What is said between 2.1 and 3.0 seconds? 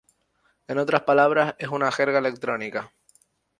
electrónica.